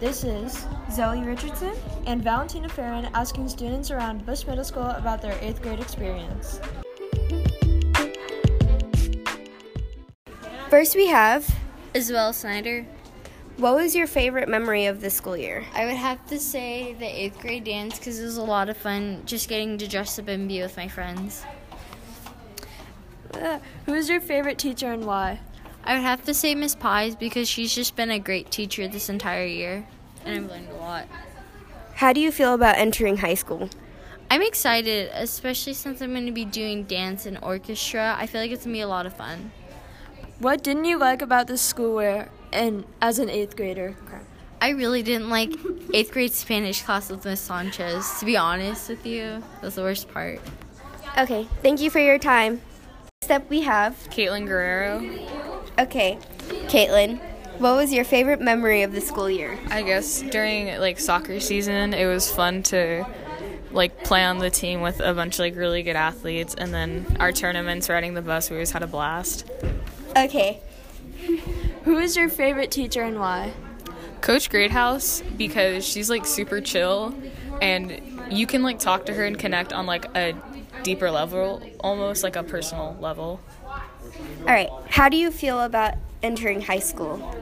This 0.00 0.24
is 0.24 0.66
Zoe 0.90 1.20
Richardson 1.20 1.74
and 2.06 2.24
Valentina 2.24 2.70
Farron 2.70 3.10
asking 3.12 3.50
students 3.50 3.90
around 3.90 4.24
Bush 4.24 4.46
Middle 4.46 4.64
School 4.64 4.86
about 4.86 5.20
their 5.20 5.36
eighth 5.42 5.60
grade 5.60 5.78
experience. 5.78 6.58
First, 10.70 10.96
we 10.96 11.08
have 11.08 11.54
Isabel 11.92 12.32
Snyder. 12.32 12.86
What 13.58 13.74
was 13.74 13.94
your 13.94 14.06
favorite 14.06 14.48
memory 14.48 14.86
of 14.86 15.02
this 15.02 15.12
school 15.12 15.36
year? 15.36 15.66
I 15.74 15.84
would 15.84 15.96
have 15.96 16.26
to 16.28 16.38
say 16.38 16.94
the 16.94 17.04
eighth 17.04 17.38
grade 17.38 17.64
dance 17.64 17.98
because 17.98 18.18
it 18.20 18.24
was 18.24 18.38
a 18.38 18.42
lot 18.42 18.70
of 18.70 18.78
fun 18.78 19.20
just 19.26 19.50
getting 19.50 19.76
to 19.76 19.86
dress 19.86 20.18
up 20.18 20.28
and 20.28 20.48
be 20.48 20.62
with 20.62 20.78
my 20.78 20.88
friends. 20.88 21.44
Uh, 23.34 23.58
who 23.84 23.92
is 23.92 24.08
your 24.08 24.22
favorite 24.22 24.56
teacher 24.56 24.90
and 24.90 25.04
why? 25.04 25.40
I 25.84 25.94
would 25.94 26.02
have 26.02 26.24
to 26.24 26.34
say 26.34 26.54
Miss 26.54 26.74
Pies 26.74 27.16
because 27.16 27.48
she's 27.48 27.74
just 27.74 27.96
been 27.96 28.10
a 28.10 28.18
great 28.18 28.50
teacher 28.50 28.86
this 28.86 29.08
entire 29.08 29.46
year 29.46 29.86
and 30.24 30.44
I've 30.44 30.50
learned 30.50 30.68
a 30.68 30.76
lot. 30.76 31.06
How 31.94 32.12
do 32.12 32.20
you 32.20 32.32
feel 32.32 32.54
about 32.54 32.76
entering 32.76 33.18
high 33.18 33.34
school? 33.34 33.68
I'm 34.30 34.42
excited, 34.42 35.10
especially 35.12 35.74
since 35.74 36.00
I'm 36.00 36.12
going 36.12 36.26
to 36.26 36.32
be 36.32 36.44
doing 36.44 36.84
dance 36.84 37.26
and 37.26 37.38
orchestra. 37.42 38.14
I 38.18 38.26
feel 38.26 38.40
like 38.40 38.52
it's 38.52 38.64
going 38.64 38.74
to 38.74 38.78
be 38.78 38.82
a 38.82 38.88
lot 38.88 39.06
of 39.06 39.14
fun. 39.14 39.50
What 40.38 40.62
didn't 40.62 40.84
you 40.84 40.98
like 40.98 41.20
about 41.20 41.48
this 41.48 41.60
school 41.60 42.00
year 42.00 42.30
and 42.52 42.84
as 43.02 43.18
an 43.18 43.28
eighth 43.28 43.56
grader? 43.56 43.96
I 44.62 44.70
really 44.70 45.02
didn't 45.02 45.30
like 45.30 45.52
eighth 45.94 46.12
grade 46.12 46.32
Spanish 46.32 46.82
class 46.82 47.10
with 47.10 47.24
Miss 47.24 47.40
Sanchez. 47.40 48.20
To 48.20 48.26
be 48.26 48.36
honest 48.36 48.88
with 48.88 49.04
you, 49.04 49.42
that 49.54 49.62
was 49.62 49.74
the 49.74 49.82
worst 49.82 50.08
part. 50.10 50.40
Okay, 51.18 51.48
thank 51.62 51.80
you 51.80 51.90
for 51.90 51.98
your 51.98 52.18
time. 52.18 52.60
Next 53.22 53.32
up, 53.32 53.50
we 53.50 53.62
have 53.62 53.94
Caitlin 54.10 54.46
Guerrero. 54.46 55.00
Okay, 55.80 56.18
Caitlin, 56.68 57.18
what 57.58 57.74
was 57.74 57.90
your 57.90 58.04
favorite 58.04 58.40
memory 58.40 58.82
of 58.82 58.92
the 58.92 59.00
school 59.00 59.30
year? 59.30 59.58
I 59.70 59.80
guess 59.80 60.20
during 60.20 60.78
like 60.78 61.00
soccer 61.00 61.40
season, 61.40 61.94
it 61.94 62.04
was 62.04 62.30
fun 62.30 62.62
to 62.64 63.06
like 63.70 64.04
play 64.04 64.22
on 64.22 64.38
the 64.38 64.50
team 64.50 64.82
with 64.82 65.00
a 65.00 65.14
bunch 65.14 65.36
of 65.36 65.40
like 65.40 65.56
really 65.56 65.82
good 65.82 65.96
athletes, 65.96 66.54
and 66.54 66.74
then 66.74 67.16
our 67.18 67.32
tournaments, 67.32 67.88
riding 67.88 68.12
the 68.12 68.20
bus, 68.20 68.50
we 68.50 68.56
always 68.56 68.72
had 68.72 68.82
a 68.82 68.86
blast. 68.86 69.50
Okay, 70.14 70.60
Who 71.84 71.98
is 71.98 72.14
your 72.14 72.28
favorite 72.28 72.70
teacher 72.70 73.02
and 73.02 73.18
why? 73.18 73.52
Coach 74.20 74.50
Greathouse 74.50 75.22
because 75.38 75.86
she's 75.86 76.10
like 76.10 76.26
super 76.26 76.60
chill, 76.60 77.14
and 77.62 78.00
you 78.30 78.46
can 78.46 78.62
like 78.62 78.78
talk 78.80 79.06
to 79.06 79.14
her 79.14 79.24
and 79.24 79.38
connect 79.38 79.72
on 79.72 79.86
like 79.86 80.14
a 80.14 80.34
deeper 80.82 81.10
level, 81.10 81.62
almost 81.80 82.22
like 82.22 82.36
a 82.36 82.42
personal 82.42 82.96
level. 83.00 83.40
All 84.40 84.46
right. 84.46 84.70
How 84.88 85.08
do 85.08 85.16
you 85.16 85.30
feel 85.30 85.60
about 85.60 85.94
entering 86.22 86.60
high 86.60 86.78
school? 86.78 87.34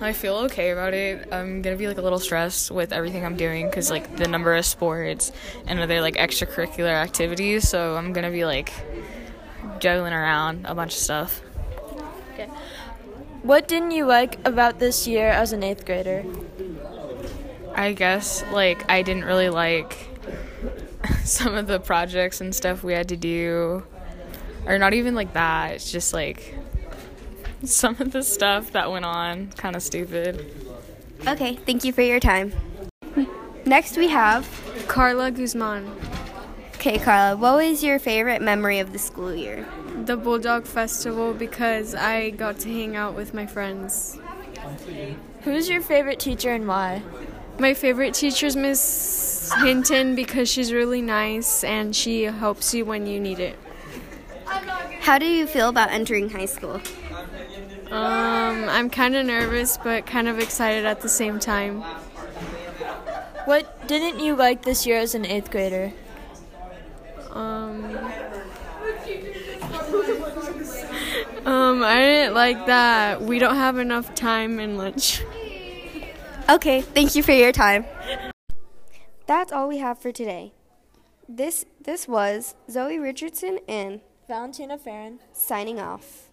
I 0.00 0.12
feel 0.12 0.36
okay 0.46 0.70
about 0.70 0.92
it. 0.92 1.28
I'm 1.32 1.62
gonna 1.62 1.76
be 1.76 1.88
like 1.88 1.98
a 1.98 2.02
little 2.02 2.18
stressed 2.18 2.70
with 2.70 2.92
everything 2.92 3.24
I'm 3.24 3.36
doing 3.36 3.66
because 3.66 3.90
like 3.90 4.16
the 4.16 4.28
number 4.28 4.54
of 4.54 4.64
sports 4.66 5.32
and 5.66 5.80
other 5.80 6.00
like 6.00 6.16
extracurricular 6.16 6.92
activities. 6.92 7.68
So 7.68 7.96
I'm 7.96 8.12
gonna 8.12 8.30
be 8.30 8.44
like 8.44 8.72
juggling 9.78 10.12
around 10.12 10.66
a 10.66 10.74
bunch 10.74 10.92
of 10.92 10.98
stuff. 10.98 11.40
Okay. 12.34 12.48
What 13.42 13.68
didn't 13.68 13.92
you 13.92 14.04
like 14.04 14.38
about 14.46 14.78
this 14.78 15.06
year 15.06 15.28
as 15.28 15.52
an 15.52 15.62
eighth 15.62 15.86
grader? 15.86 16.24
I 17.74 17.92
guess 17.92 18.44
like 18.52 18.90
I 18.90 19.02
didn't 19.02 19.24
really 19.24 19.48
like 19.48 19.96
some 21.24 21.54
of 21.54 21.66
the 21.66 21.80
projects 21.80 22.40
and 22.40 22.54
stuff 22.54 22.82
we 22.82 22.92
had 22.92 23.08
to 23.10 23.16
do, 23.16 23.84
or 24.66 24.78
not 24.78 24.94
even 24.94 25.14
like 25.14 25.32
that. 25.34 25.72
It's 25.72 25.90
just 25.90 26.12
like 26.12 26.54
some 27.64 27.96
of 28.00 28.12
the 28.12 28.22
stuff 28.22 28.72
that 28.72 28.90
went 28.90 29.04
on, 29.04 29.48
kind 29.52 29.76
of 29.76 29.82
stupid. 29.82 30.44
Okay, 31.26 31.56
thank 31.56 31.84
you 31.84 31.92
for 31.92 32.02
your 32.02 32.20
time. 32.20 32.52
Next, 33.64 33.96
we 33.96 34.08
have 34.08 34.46
Carla 34.86 35.30
Guzman, 35.30 35.90
Okay, 36.74 36.98
Carla, 36.98 37.36
what 37.36 37.56
was 37.56 37.82
your 37.82 37.98
favorite 37.98 38.40
memory 38.42 38.78
of 38.78 38.92
the 38.92 38.98
school 38.98 39.34
year? 39.34 39.66
the 40.04 40.16
Bulldog 40.16 40.66
Festival, 40.66 41.32
because 41.32 41.94
I 41.94 42.30
got 42.30 42.60
to 42.60 42.68
hang 42.68 42.94
out 42.94 43.16
with 43.16 43.34
my 43.34 43.44
friends. 43.46 44.18
Who's 45.42 45.68
your 45.68 45.80
favorite 45.80 46.20
teacher 46.20 46.52
and 46.52 46.68
why? 46.68 47.02
My 47.58 47.74
favorite 47.74 48.14
teacher 48.14 48.46
is 48.46 48.54
Miss 48.54 49.52
Hinton 49.62 50.14
because 50.14 50.48
she's 50.48 50.72
really 50.72 51.02
nice 51.02 51.64
and 51.64 51.96
she 51.96 52.24
helps 52.24 52.72
you 52.74 52.84
when 52.84 53.06
you 53.08 53.18
need 53.18 53.40
it. 53.40 53.58
How 55.00 55.18
do 55.18 55.26
you 55.26 55.46
feel 55.46 55.68
about 55.68 55.90
entering 55.90 56.30
high 56.30 56.46
school? 56.46 56.80
Um, 57.90 58.68
I'm 58.68 58.90
kind 58.90 59.14
of 59.14 59.24
nervous 59.24 59.78
but 59.78 60.06
kind 60.06 60.26
of 60.26 60.38
excited 60.38 60.84
at 60.84 61.00
the 61.00 61.08
same 61.08 61.38
time. 61.38 61.82
What 63.44 63.86
didn't 63.86 64.18
you 64.18 64.34
like 64.34 64.62
this 64.62 64.86
year 64.86 64.98
as 64.98 65.14
an 65.14 65.24
eighth 65.24 65.52
grader? 65.52 65.92
Um, 67.30 67.84
um, 71.44 71.82
I 71.84 72.00
didn't 72.00 72.34
like 72.34 72.66
that 72.66 73.22
we 73.22 73.38
don't 73.38 73.54
have 73.54 73.78
enough 73.78 74.14
time 74.14 74.58
in 74.58 74.76
lunch. 74.76 75.22
Okay, 76.48 76.80
thank 76.80 77.14
you 77.14 77.22
for 77.22 77.32
your 77.32 77.52
time. 77.52 77.84
That's 79.26 79.52
all 79.52 79.68
we 79.68 79.78
have 79.78 79.98
for 79.98 80.12
today. 80.12 80.52
This 81.28 81.64
this 81.80 82.08
was 82.08 82.54
Zoe 82.70 82.98
Richardson 82.98 83.58
and 83.68 84.00
Valentina 84.28 84.76
Farron. 84.76 85.20
signing 85.32 85.78
off. 85.78 86.28